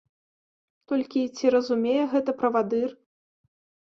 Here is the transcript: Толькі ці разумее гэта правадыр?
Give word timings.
Толькі 0.91 1.25
ці 1.35 1.51
разумее 1.55 1.97
гэта 2.13 2.31
правадыр? 2.39 2.89